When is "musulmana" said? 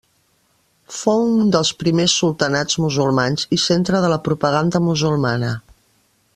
4.91-5.57